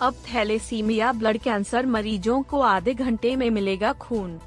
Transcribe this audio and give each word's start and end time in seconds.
अब 0.00 0.14
thalassaemia 0.14 1.12
blood 1.12 1.38
cancer 1.38 1.86
मरीजों 1.86 2.42
को 2.42 2.60
आधे 2.60 2.94
घंटे 2.94 3.36
में 3.36 3.50
मिलेगा 3.50 3.92
खून। 3.92 4.38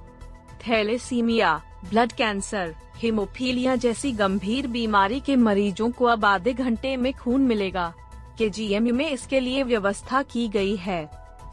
थैलेसीमिया, 0.68 1.62
ब्लड 1.90 2.12
कैंसर, 2.12 2.74
हिमोफीलिया 2.96 3.76
जैसी 3.76 4.12
गंभीर 4.12 4.68
बीमारी 4.68 5.20
के 5.20 5.36
मरीजों 5.36 5.92
को 5.92 6.06
अब 6.06 6.26
आधे 6.26 6.54
घंटे 6.54 6.98
में 6.98 7.14
खून 7.14 7.42
मिलेगा। 7.42 7.94
के 8.38 8.50
में 8.92 9.10
इसके 9.10 9.40
लिए 9.40 9.64
व्यवस्था 9.64 10.22
की 10.22 10.48
गई 10.48 10.76
है। 10.76 11.10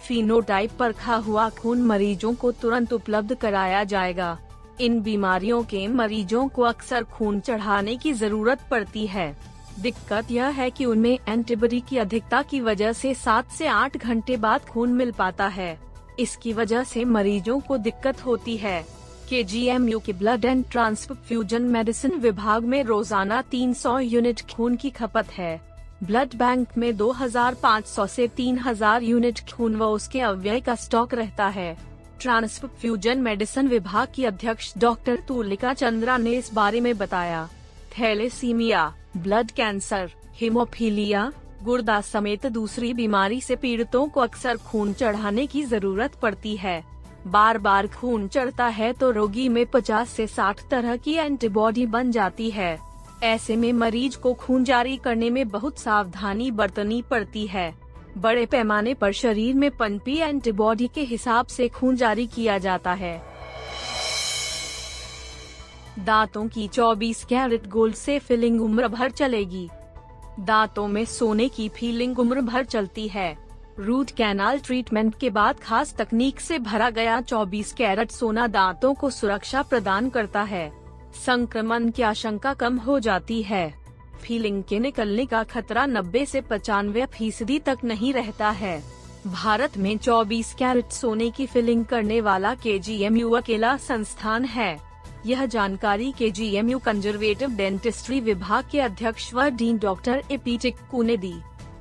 फिनोटाइप 0.08 0.70
पर 0.78 0.92
खा 0.92 1.16
हुआ 1.16 1.48
खून 1.50 1.82
मरीजों 1.82 2.34
को 2.34 2.52
तुरंत 2.52 2.92
उपलब्ध 2.92 3.34
कराया 3.34 3.84
जाएगा। 3.84 4.38
इन 4.80 5.00
बीमारियों 5.00 5.62
के 5.62 5.88
मरीजों 5.88 6.48
को 6.48 6.62
अक्सर 6.62 7.04
खून 7.04 7.40
चढ़ाने 7.40 7.96
की 7.96 8.12
ज़रूरत 8.12 8.60
पड़ती 8.70 9.06
है। 9.06 9.36
दिक्कत 9.78 10.30
यह 10.30 10.46
है 10.46 10.70
कि 10.70 10.84
उनमें 10.84 11.18
एंटीबॉडी 11.28 11.80
की 11.80 11.98
अधिकता 11.98 12.42
की 12.42 12.60
वजह 12.60 12.92
से 12.92 13.14
सात 13.14 13.50
से 13.50 13.66
आठ 13.66 13.96
घंटे 13.96 14.36
बाद 14.36 14.60
खून 14.60 14.92
मिल 14.92 15.10
पाता 15.12 15.46
है। 15.46 15.78
इसकी 16.18 16.52
वजह 16.52 16.84
से 16.84 17.04
मरीजों 17.04 17.60
को 17.60 17.76
दिक्कत 17.78 18.24
होती 18.26 18.56
है। 18.56 18.82
के 19.28 19.42
जी 19.44 19.64
एम 19.66 19.88
यू 19.88 19.98
के 19.98 20.12
ब्लड 20.12 20.44
एंड 20.44 20.64
ट्रांसफ्यूजन 20.70 21.62
मेडिसिन 21.62 22.14
विभाग 22.20 22.64
में 22.64 22.82
रोज़ाना 22.84 23.42
300 23.42 23.98
यूनिट 23.98 24.40
खून 24.50 24.76
की 24.76 24.90
खपत 24.90 25.30
है। 25.32 25.60
ब्लड 26.02 26.34
बैंक 26.34 26.78
में 26.78 26.96
2,500 26.96 28.06
से 28.06 28.28
3,000 28.28 29.02
यूनिट 29.02 29.40
खून 29.52 29.76
व 29.76 29.84
उसके 29.84 30.20
अव्यय 30.20 30.60
का 30.60 30.74
स्टॉक 30.74 31.14
रहता 31.14 31.48
है। 31.48 31.76
ट्रांसफ्यूजन 32.20 33.18
मेडिसिन 33.18 33.68
विभाग 33.68 34.08
की 34.14 34.24
अध्यक्ष 34.24 34.72
डॉक्टर 34.78 35.22
तुलिका 35.28 35.74
चंद्रा 35.74 36.16
ने 36.16 36.30
इस 36.30 36.52
बारे 36.54 36.80
में 36.80 36.96
बताया। 36.98 37.48
थैलेसीमिया 37.98 38.92
ब्लड 39.16 39.50
कैंसर, 39.50 40.10
हिमोफीलिया, 40.34 41.32
गुर्दा 41.62 42.00
समेत 42.00 42.46
दूसरी 42.46 42.92
बीमारी 42.94 43.40
से 43.40 43.56
पीड़ितों 43.56 44.08
को 44.08 44.20
अक्सर 44.20 44.56
खून 44.56 44.92
चढ़ाने 44.92 45.46
की 45.46 45.62
ज़रूरत 45.62 46.14
पड़ती 46.14 46.56
है। 46.56 46.82
बार 47.26 47.58
बार 47.58 47.86
खून 47.86 48.28
चढ़ता 48.28 48.66
है 48.66 48.92
तो 48.92 49.10
रोगी 49.10 49.48
में 49.48 49.66
50 49.66 50.08
से 50.08 50.26
60 50.26 50.60
तरह 50.70 50.96
की 50.96 51.14
एंटीबॉडी 51.14 51.86
बन 51.86 52.10
जाती 52.10 52.50
है। 52.50 52.78
ऐसे 53.22 53.56
में 53.56 53.72
मरीज़ 53.72 54.18
को 54.18 54.34
खून 54.34 54.64
जारी 54.64 54.96
करने 54.96 55.30
में 55.30 55.48
बहुत 55.48 55.78
सावधानी 55.78 56.50
बरतनी 56.50 57.02
पड़ती 57.02 57.46
है। 57.46 57.74
बड़े 58.18 58.46
पैमाने 58.46 58.94
पर 58.94 59.12
शरीर 59.12 59.54
में 59.54 59.70
पनपी 59.70 60.16
एंटीबॉडी 60.16 60.88
के 60.94 61.00
हिसाब 61.00 61.46
से 61.46 61.68
खून 61.68 61.96
जारी 61.96 62.26
किया 62.26 62.58
जाता 62.58 62.92
है। 62.92 63.29
दांतों 65.98 66.48
की 66.48 66.68
24 66.68 67.24
कैरेट 67.24 67.66
गोल्ड 67.66 67.94
से 67.94 68.18
फिलिंग 68.18 68.62
उम्र 68.62 68.88
भर 68.88 69.10
चलेगी। 69.10 69.70
दांतों 70.40 70.88
में 70.88 71.04
सोने 71.04 71.48
की 71.48 71.68
फीलिंग 71.68 72.18
उम्र 72.18 72.40
भर 72.40 72.64
चलती 72.64 73.08
है। 73.08 73.38
रूट 73.78 74.10
कैनाल 74.10 74.58
ट्रीटमेंट 74.58 75.14
के 75.18 75.30
बाद 75.30 75.60
खास 75.60 75.94
तकनीक 75.94 76.40
से 76.40 76.58
भरा 76.58 76.90
गया 76.90 77.20
24 77.20 77.72
कैरेट 77.72 78.10
सोना 78.10 78.46
दांतों 78.46 78.94
को 78.94 79.10
सुरक्षा 79.10 79.62
प्रदान 79.62 80.10
करता 80.10 80.42
है। 80.42 80.72
संक्रमण 81.26 81.90
की 81.90 82.02
आशंका 82.02 82.54
कम 82.54 82.76
हो 82.76 83.00
जाती 83.00 83.42
है। 83.42 83.74
फीलिंग 84.22 84.64
के 84.64 84.78
निकलने 84.78 85.26
का 85.26 85.42
खतरा 85.42 85.86
90 85.86 86.26
से 86.26 86.40
पचानवे 86.40 87.06
फ़ीसदी 87.06 87.58
तक 87.58 87.78
नहीं 87.84 88.12
रहता 88.12 88.50
है। 88.50 88.82
भारत 89.26 89.78
में 89.78 89.98
24 89.98 90.54
कैरेट 90.54 90.88
सोने 90.88 91.30
की 91.30 91.46
फिलिंग 91.46 91.84
करने 91.84 92.20
वाला 92.20 92.54
के 92.54 92.78
जी 92.78 93.04
अकेला 93.04 93.76
संस्थान 93.76 94.44
है। 94.44 94.89
यह 95.26 95.44
जानकारी 95.46 96.12
K 96.12 96.30
G 96.30 96.54
M 96.56 96.68
U 96.70 96.78
conservative 96.78 97.50
dentistry 97.50 98.20
विभाग 98.20 98.64
के 98.72 98.80
अध्यक्ष 98.80 99.34
व 99.34 99.48
dean 99.48 99.78
doctor 99.78 100.22
A 100.32 100.36
P 100.36 100.58
Tikku 100.58 101.02
ने 101.02 101.16
दी। 101.16 101.34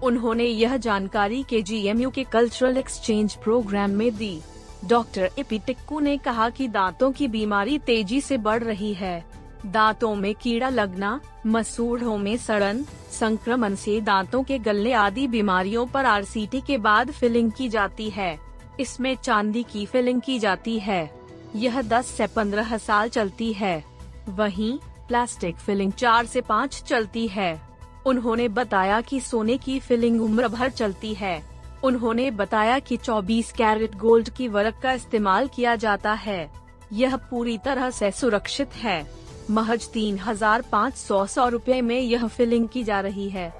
उन्होंने 0.03 0.43
यह 0.43 0.77
जानकारी 0.77 1.43
के 1.43 1.61
जी 1.61 1.81
एम 1.87 2.01
यू 2.01 2.09
के 2.09 2.23
कल्चरल 2.23 2.77
एक्सचेंज 2.77 3.35
प्रोग्राम 3.35 3.89
में 3.89 4.15
दी। 4.15 4.41
डॉक्टर 4.85 5.29
ए 5.39 5.43
पी 5.43 5.59
टिक्कू 5.59 5.99
ने 5.99 6.17
कहा 6.17 6.49
कि 6.49 6.67
दांतों 6.67 7.11
की 7.11 7.27
बीमारी 7.27 7.77
तेज़ी 7.77 8.21
से 8.21 8.37
बढ़ 8.37 8.63
रही 8.63 8.93
है। 8.93 9.25
दांतों 9.65 10.15
में 10.15 10.35
कीड़ा 10.35 10.69
लगना 10.69 11.19
मसूढ़ों 11.47 12.17
में 12.17 12.37
सड़न, 12.37 12.85
संक्रमण 13.11 13.75
से 13.75 14.01
दांतों 14.01 14.43
के 14.43 14.59
गलने 14.59 14.93
आदि 14.93 15.27
बीमारियों 15.27 15.85
पर 15.85 16.05
आरसीटी 16.05 16.61
के 16.61 16.77
बाद 16.77 17.11
फिलिंग 17.11 17.51
की 17.51 17.69
जाती 17.69 18.09
है। 18.09 18.39
इसमें 18.79 19.15
चांदी 19.15 19.63
की 19.63 19.85
फिलिंग 19.85 20.21
की 20.21 20.39
जाती 20.39 20.79
है। 20.79 21.18
यह 21.55 21.81
10 21.81 22.05
से 22.07 22.27
15 22.27 22.77
साल 22.77 23.09
चलती 23.09 23.51
है। 23.53 23.83
वहीं 24.29 24.77
प्लास्टिक 25.07 25.55
फिलिंग 25.55 25.91
चार 25.91 26.25
से 26.25 26.41
पाँच 26.41 26.81
चलती 26.87 27.27
है। 27.27 27.61
उन्होंने 28.05 28.47
बताया 28.47 28.99
कि 29.01 29.19
सोने 29.19 29.57
की 29.57 29.79
फिलिंग 29.79 30.21
उम्र 30.21 30.47
भर 30.47 30.69
चलती 30.69 31.13
है। 31.13 31.41
उन्होंने 31.83 32.29
बताया 32.31 32.79
कि 32.79 32.97
24 32.97 33.51
कैरेट 33.51 33.95
गोल्ड 33.95 34.29
की 34.29 34.47
वर्क 34.47 34.79
का 34.83 34.93
इस्तेमाल 34.93 35.47
किया 35.47 35.75
जाता 35.75 36.13
है। 36.13 36.49
यह 36.93 37.15
पूरी 37.15 37.57
तरह 37.57 37.89
से 37.89 38.11
सुरक्षित 38.11 38.75
है। 38.75 39.05
महज 39.51 39.87
तीन 39.87 40.19
हज़ार 40.19 40.61
पाँच 40.61 40.95
सौ 40.95 41.25
सौ 41.25 41.47
रूपए 41.47 41.81
में 41.81 41.99
यह 41.99 42.27
फिलिंग 42.27 42.67
की 42.67 42.83
जा 42.83 42.99
रही 42.99 43.29
है। 43.29 43.53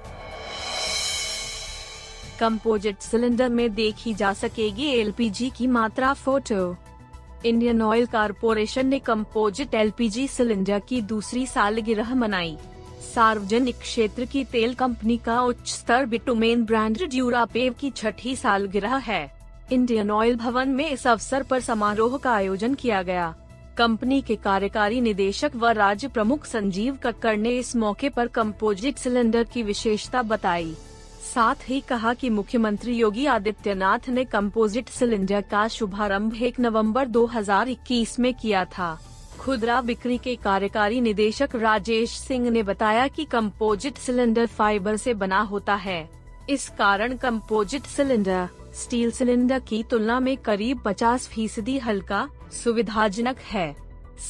कंपोजिट 2.40 2.98
सिलेंडर 2.98 3.48
में 3.48 3.74
देखी 3.74 4.14
जा 4.14 4.32
सकेगी 4.32 4.86
एलपीजी 4.90 5.50
की 5.50 5.66
मात्रा 5.66 6.12
फ़ोटो 6.14 6.76
इंडियन 7.46 7.82
ऑयल 7.82 8.06
कारपोरेशन 8.06 8.86
ने 8.86 8.98
कंपोजिट 8.98 9.74
एलपीजी 9.74 10.26
सिलेंडर 10.28 10.78
की 10.78 11.00
दूसरी 11.02 11.46
सालगिरह 11.46 12.14
मनाई। 12.14 12.56
सार्वजनिक 13.14 13.78
क्षेत्र 13.78 14.24
की 14.24 14.44
तेल 14.44 14.74
कंपनी 14.74 15.16
का 15.16 15.40
उच्च 15.42 15.68
स्तर 15.68 16.06
बिटुमेन 16.06 16.64
ब्रांड 16.64 16.98
ड्यूरापेव 17.10 17.74
की 17.80 17.90
छठी 17.90 18.34
सालगिरह 18.36 18.96
है। 18.96 19.22
इंडियन 19.72 20.10
ऑयल 20.10 20.36
भवन 20.36 20.68
में 20.68 20.88
इस 20.90 21.06
अवसर 21.06 21.42
पर 21.42 21.60
समारोह 21.60 22.18
का 22.18 22.32
आयोजन 22.32 22.74
किया 22.74 23.02
गया। 23.02 23.34
कंपनी 23.78 24.20
के 24.20 24.36
कार्यकारी 24.36 25.00
निदेशक 25.00 25.56
व 25.56 25.70
राज्य 25.70 26.08
प्रमुख 26.08 26.44
संजीव 26.44 26.96
कक्कर 26.96 27.36
ने 27.36 27.56
इस 27.58 27.74
मौके 27.76 28.08
पर 28.08 28.26
कंपोजिट 28.28 28.98
सिलेंडर 28.98 29.44
की 29.44 29.62
विशेषता 29.62 30.22
बताई। 30.22 30.74
साथ 31.34 31.54
ही 31.68 31.80
कहा 31.80 32.14
कि 32.14 32.30
मुख्यमंत्री 32.30 32.94
योगी 32.94 33.26
आदित्यनाथ 33.26 34.08
ने 34.08 34.24
कंपोजिट 34.24 34.88
सिलेंडर 34.88 35.40
का 35.40 35.68
शुभारंभ 35.68 36.42
एक 36.42 36.60
नवंबर 36.60 37.06
2021 37.06 38.18
में 38.18 38.34
किया 38.34 38.64
था। 38.64 39.00
खुदरा 39.38 39.80
बिक्री 39.80 40.18
के 40.18 40.36
कार्यकारी 40.36 41.00
निदेशक 41.00 41.48
राजेश 41.54 42.10
सिंह 42.10 42.50
ने 42.50 42.62
बताया 42.62 43.08
कि 43.08 43.24
कंपोजिट 43.24 43.96
सिलेंडर 43.96 44.46
फाइबर 44.46 44.96
से 44.96 45.14
बना 45.14 45.40
होता 45.40 45.74
है। 45.74 46.10
इस 46.50 46.68
कारण 46.68 47.16
कंपोजिट 47.16 47.82
सिलेंडर, 47.82 48.48
स्टील 48.74 49.10
सिलेंडर 49.10 49.58
की 49.58 49.82
तुलना 49.82 50.20
में 50.20 50.36
करीब 50.36 50.80
50 50.80 51.28
फ़ीसदी 51.28 51.78
हल्का, 51.78 52.28
सुविधाजनक 52.64 53.38
है। 53.38 53.76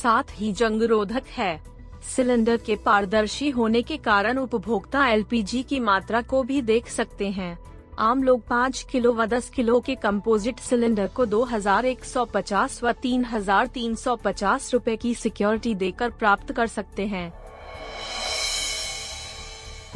साथ 0.02 0.22
ही 0.32 0.52
जंग 0.52 0.82
रोधक 0.82 1.22
है। 1.26 1.62
सिलेंडर 2.00 2.56
के 2.56 2.76
पारदर्शी 2.76 3.48
होने 3.50 3.82
के 3.82 3.96
कारण 3.96 4.38
उपभोक्ता 4.38 5.06
एलपीजी 5.08 5.62
की 5.62 5.80
मात्रा 5.80 6.22
को 6.22 6.42
भी 6.42 6.60
देख 6.62 6.88
सकते 6.88 7.28
हैं। 7.30 7.58
आम 7.98 8.22
लोग 8.22 8.46
पाँच 8.48 8.82
किलो 8.90 9.12
व 9.12 9.26
दस 9.26 9.48
किलो 9.50 9.80
के 9.80 9.94
कंपोजिट 9.94 10.58
सिलेंडर 10.60 11.06
को 11.06 11.26
दो 11.26 11.42
हज़ार 11.44 11.86
एक 11.86 12.04
सौ 12.04 12.24
पचास 12.24 12.82
व 12.84 12.92
तीन 12.92 13.24
हज़ार 13.24 13.66
तीन 13.66 13.94
सौ 13.94 14.16
पचास 14.16 14.72
रूपए 14.72 14.96
की 14.96 15.14
सिक्योरिटी 15.14 15.74
देकर 15.74 16.10
प्राप्त 16.10 16.52
कर 16.52 16.66
सकते 16.66 17.06
हैं। 17.06 17.32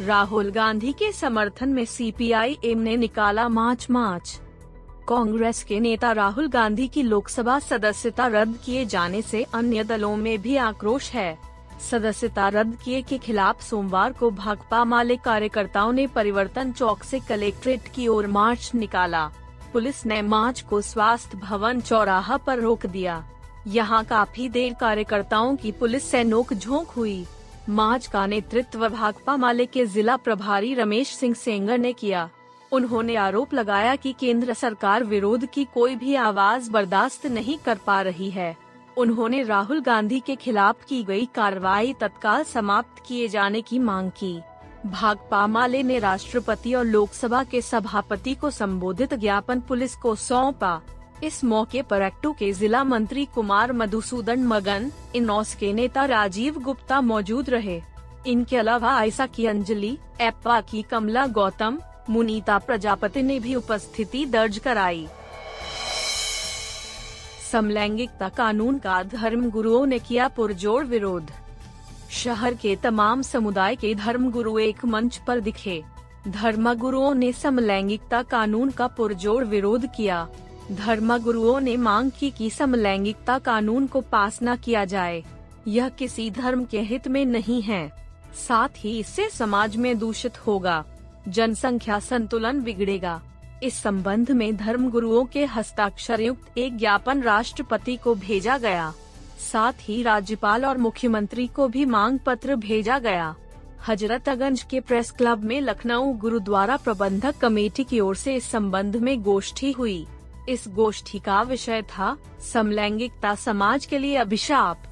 राहुल 0.01 0.51
गांधी 0.51 0.91
के 0.91 1.11
समर्थन 1.11 1.69
में 1.69 1.85
सीपीआई 1.85 2.57
ने 2.75 2.95
निकाला 2.97 3.47
मार्च 3.49 3.87
मार्च। 3.89 4.39
कांग्रेस 5.07 5.63
के 5.63 5.79
नेता 5.79 6.11
राहुल 6.11 6.47
गांधी 6.47 6.87
की 6.87 7.01
लोकसभा 7.03 7.57
सदस्यता 7.59 8.27
रद्द 8.27 8.57
किए 8.65 8.85
जाने 8.85 9.21
से 9.21 9.43
अन्य 9.53 9.83
दलों 9.83 10.15
में 10.15 10.41
भी 10.41 10.55
आक्रोश 10.57 11.11
है। 11.11 11.37
सदस्यता 11.81 12.47
रद्द 12.49 12.75
किए 12.75 13.01
के 13.01 13.17
खिलाफ 13.17 13.61
सोमवार 13.61 14.13
को 14.13 14.29
भाकपा 14.31 14.83
माले 14.83 15.15
कार्यकर्ताओं 15.15 15.91
ने 15.93 16.07
परिवर्तन 16.07 16.71
चौक 16.71 17.03
से 17.03 17.19
कलेक्ट्रेट 17.19 17.87
की 17.95 18.07
ओर 18.07 18.27
मार्च 18.27 18.71
निकाला। 18.75 19.25
पुलिस 19.73 20.05
ने 20.05 20.21
मार्च 20.21 20.61
को 20.61 20.81
स्वास्थ्य 20.81 21.37
भवन 21.37 21.81
चौराहा 21.81 22.37
पर 22.37 22.59
रोक 22.59 22.85
दिया। 22.85 23.23
यहाँ 23.67 24.03
काफ़ी 24.03 24.49
देर 24.49 24.73
कार्यकर्ताओं 24.73 25.55
की 25.55 25.71
पुलिस 25.71 26.09
से 26.11 26.23
नोक 26.23 26.53
झोंक 26.53 26.89
हुई। 26.89 27.25
मार्च 27.69 28.07
का 28.07 28.25
नेतृत्व 28.25 28.87
भाकपा 28.89 29.37
माले 29.37 29.65
के 29.65 29.85
जिला 29.85 30.17
प्रभारी 30.17 30.73
रमेश 30.73 31.15
सिंह 31.15 31.33
सेंगर 31.35 31.77
ने 31.77 31.93
किया। 31.93 32.29
उन्होंने 32.71 33.15
आरोप 33.15 33.53
लगाया 33.53 33.95
कि 33.95 34.13
केंद्र 34.19 34.53
सरकार 34.53 35.03
विरोध 35.03 35.45
की 35.45 35.63
कोई 35.63 35.95
भी 35.95 36.15
आवाज़ 36.15 36.71
बर्दाश्त 36.71 37.25
नहीं 37.25 37.57
कर 37.57 37.77
पा 37.77 38.01
रही 38.01 38.29
है। 38.29 38.55
उन्होंने 38.97 39.43
राहुल 39.43 39.81
गांधी 39.81 40.19
के 40.19 40.35
खिलाफ 40.35 40.85
की 40.85 41.03
गई 41.03 41.25
कार्रवाई 41.25 41.93
तत्काल 41.93 42.43
समाप्त 42.43 43.03
किए 43.07 43.27
जाने 43.27 43.61
की 43.61 43.79
मांग 43.79 44.11
की। 44.11 44.41
भाकपा 44.85 45.47
माले 45.47 45.83
ने 45.83 45.99
राष्ट्रपति 45.99 46.73
और 46.73 46.85
लोकसभा 46.85 47.43
के 47.43 47.61
सभापति 47.61 48.33
को 48.33 48.49
संबोधित 48.49 49.13
ज्ञापन 49.13 49.59
पुलिस 49.59 49.95
को 49.95 50.15
सौंपा। 50.15 50.81
इस 51.23 51.43
मौके 51.43 51.81
पर 51.81 52.01
एक्टू 52.01 52.31
के 52.33 52.53
जिला 52.53 52.83
मंत्री 52.83 53.25
कुमार 53.25 53.73
मधुसूदन 53.73 54.39
मगन, 54.39 54.91
इनोस 55.15 55.55
के 55.55 55.73
नेता 55.73 56.05
राजीव 56.05 56.59
गुप्ता 56.59 57.01
मौजूद 57.01 57.49
रहे। 57.49 57.81
इनके 58.27 58.57
अलावा 58.57 58.91
आयसा 58.91 59.25
की 59.25 59.45
अंजलि, 59.45 59.97
एप्पा 60.21 60.61
की 60.61 60.81
कमला 60.81 61.25
गौतम, 61.27 61.79
मुनीता 62.09 62.57
प्रजापति 62.57 63.21
ने 63.21 63.39
भी 63.39 63.55
उपस्थिति 63.55 64.25
दर्ज 64.25 64.57
कराई। 64.57 65.07
समलैंगिकता 67.55 68.29
कानून 68.29 68.79
का 68.79 69.03
धर्म 69.03 69.49
गुरुओं 69.49 69.85
ने 69.85 69.99
किया 69.99 70.27
पुरजोर 70.27 70.83
विरोध। 70.83 71.31
शहर 72.11 72.53
के 72.53 72.75
तमाम 72.75 73.21
समुदाय 73.21 73.75
के 73.75 73.95
धर्म 73.95 74.31
गुरु 74.31 74.59
एक 74.59 74.85
मंच 74.85 75.21
पर 75.27 75.39
दिखे। 75.39 75.83
धर्म 76.27 76.73
गुरुओं 76.73 77.13
ने 77.13 77.33
समलैंगिकता 77.33 78.21
कानून 78.21 78.69
का 78.69 78.87
पुरजोर 78.87 79.43
विरोध 79.43 79.85
किया। 79.85 80.27
धर्म 80.71 81.17
गुरुओं 81.17 81.59
ने 81.59 81.77
मांग 81.77 82.11
की 82.19 82.31
कि 82.31 82.49
समलैंगिकता 82.49 83.39
कानून 83.39 83.87
को 83.87 84.01
पास 84.01 84.39
न 84.43 84.55
किया 84.55 84.85
जाए। 84.85 85.23
यह 85.67 85.89
किसी 85.89 86.31
धर्म 86.31 86.65
के 86.65 86.81
हित 86.81 87.07
में 87.07 87.25
नहीं 87.25 87.61
है। 87.61 87.91
साथ 88.47 88.69
ही 88.77 88.99
इससे 88.99 89.29
समाज 89.29 89.77
में 89.77 89.97
दूषित 89.99 90.47
होगा। 90.47 90.85
जनसंख्या 91.27 91.99
संतुलन 91.99 92.61
बिगड़ेगा। 92.61 93.21
इस 93.63 93.81
संबंध 93.81 94.31
में 94.31 94.57
धर्म 94.57 94.89
गुरुओं 94.89 95.25
के 95.25 95.45
हस्ताक्षर 95.45 96.21
युक्त 96.21 96.57
एक 96.57 96.77
ज्ञापन 96.77 97.21
राष्ट्रपति 97.21 97.95
को 97.95 98.15
भेजा 98.15 98.57
गया। 98.57 98.93
साथ 99.51 99.73
ही 99.81 100.03
राज्यपाल 100.03 100.65
और 100.65 100.77
मुख्यमंत्री 100.77 101.47
को 101.47 101.67
भी 101.67 101.85
मांग 101.85 102.19
पत्र 102.19 102.55
भेजा 102.55 102.99
गया। 102.99 103.35
हजरतगंज 103.87 104.63
के 104.63 104.79
प्रेस 104.79 105.11
क्लब 105.11 105.43
में 105.43 105.61
लखनऊ 105.61 106.13
गुरुद्वारा 106.13 106.77
प्रबंधक 106.77 107.37
कमेटी 107.37 107.83
की 107.83 107.99
ओर 107.99 108.15
से 108.15 108.35
इस 108.35 108.51
संबंध 108.51 108.95
में 108.95 109.21
गोष्ठी 109.21 109.71
हुई। 109.71 110.07
इस 110.49 110.63
गोष्ठी 110.67 111.19
का 111.19 111.41
विषय 111.41 111.81
था, 111.81 112.17
समलैंगिकता 112.53 113.35
समाज 113.35 113.85
के 113.85 113.97
लिए 113.97 114.15
अभिशाप। 114.15 114.83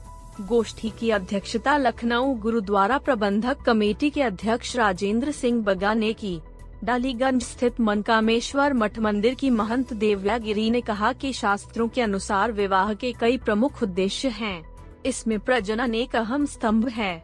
गोष्ठी 0.42 0.89
की 1.00 1.10
अध्यक्षता 1.10 1.77
लखनऊ 1.77 2.33
गुरुद्वारा 2.33 2.98
प्रबंधक 2.98 3.62
कमेटी 3.62 4.10
के 4.10 4.21
अध्यक्ष 4.21 4.75
राजेंद्र 4.75 5.31
सिंह 5.31 5.63
बगा 5.63 5.94
ने 5.94 6.13
की। 6.13 6.39
डालीगंज 6.84 7.44
स्थित 7.44 7.80
मनकामेश्वर 7.80 8.74
मठ 8.74 9.00
मंदिर 9.00 9.34
की 9.34 9.50
महंत 9.50 9.94
देवला 9.94 10.38
गिरी 10.38 10.70
ने 10.70 10.82
कहा 10.82 11.14
कि 11.14 11.34
शास्त्रों 11.34 11.88
के 11.88 12.02
अनुसार 12.02 12.52
विवाह 12.52 12.94
के 12.94 13.12
कई 13.12 13.38
प्रमुख 13.38 13.84
उद्देश्य 13.84 14.28
हैं। 14.28 14.64
इसमें 15.06 15.40
प्रजनन 15.40 15.96
एक 15.96 16.16
अहम 16.16 16.46
स्तंभ 16.46 16.88
है। 16.88 17.24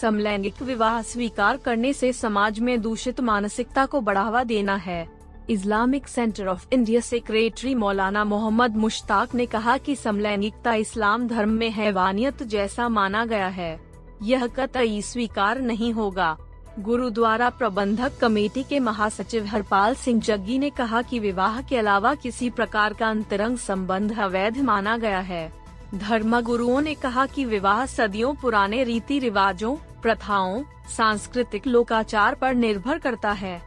समलैंगिक 0.00 0.62
विवाह 0.62 1.02
स्वीकार 1.02 1.56
करने 1.56 1.92
से 1.92 2.12
समाज 2.12 2.60
में 2.60 2.80
दूषित 2.80 3.20
मानसिकता 3.20 3.86
को 3.86 4.00
बढ़ावा 4.00 4.44
देना 4.44 4.74
है। 4.76 5.08
Islamic 5.50 6.08
Centre 6.08 6.46
of 6.46 6.66
India 6.72 7.00
secretary 7.00 7.74
Maulana 7.74 8.24
Mohammad 8.24 8.76
Mushtaq 8.76 9.34
ने 9.34 9.46
कहा 9.46 9.76
कि 9.76 9.96
समलैंगिकता 9.96 10.74
इस्लाम 10.74 11.28
धर्म 11.28 11.50
में 11.50 11.70
हैवानियत 11.70 12.42
जैसा 12.42 12.88
माना 12.88 13.24
गया 13.24 13.48
है। 13.48 13.80
यह 14.22 14.46
कतई 14.46 15.02
स्वीकार 15.02 15.60
नहीं 15.60 15.92
होगा। 15.92 16.36
गुरुद्वारा 16.78 17.50
प्रबंधक 17.50 18.18
कमेटी 18.20 18.62
के 18.62 18.80
महासचिव 18.80 19.46
हरपाल 19.46 19.94
सिंह 19.94 20.20
जग्गी 20.20 20.58
ने 20.58 20.70
कहा 20.70 21.02
कि 21.02 21.18
विवाह 21.18 21.60
के 21.62 21.76
अलावा 21.76 22.14
किसी 22.14 22.50
प्रकार 22.50 22.92
का 22.92 23.08
अंतरंग 23.10 23.58
संबंध 23.58 24.18
अवैध 24.18 24.58
माना 24.58 24.96
गया 24.96 25.20
है। 25.20 25.52
धर्म 25.94 26.40
गुरुओं 26.40 26.80
ने 26.80 26.94
कहा 26.94 27.26
कि 27.26 27.44
विवाह 27.44 27.86
सदियों 27.86 28.34
पुराने 28.34 28.84
रीति 28.84 29.18
रिवाजों, 29.18 29.76
प्रथाओं, 30.02 30.62
सांस्कृतिक 30.96 31.66
लोकाचार 31.66 32.34
पर 32.34 32.54
निर्भर 32.54 32.98
करता 32.98 33.30
है। 33.30 33.62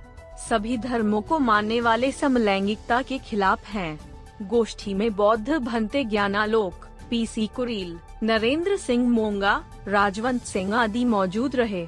सभी 0.50 0.78
धर्मों 0.78 1.22
को 1.22 1.40
मानने 1.40 1.82
वाले 1.82 2.12
समलैंगिकता 2.12 3.02
के 3.02 3.18
खिलाफ 3.18 3.68
हैं। 3.68 4.00
गोष्ठी 4.42 4.94
में 4.94 5.16
बौद्ध 5.16 5.50
भंते 5.50 6.04
ज्ञानालोक, 6.04 6.88
पीसी 7.10 7.48
कुरील, 7.48 7.98
नरेंद्र 8.24 8.78
सिंह 8.78 9.10
मोंगा, 9.10 9.64
राजवंत 9.88 10.42
सिंह 10.42 10.76
आदि 10.76 11.06
मौजूद 11.06 11.56
रहे। 11.56 11.88